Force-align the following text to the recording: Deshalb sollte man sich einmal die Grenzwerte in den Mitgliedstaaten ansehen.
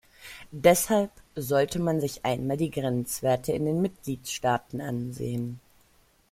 Deshalb 0.55 1.11
sollte 1.35 1.77
man 1.77 2.01
sich 2.01 2.25
einmal 2.25 2.57
die 2.57 2.71
Grenzwerte 2.71 3.51
in 3.51 3.65
den 3.67 3.83
Mitgliedstaaten 3.83 4.81
ansehen. 4.81 5.59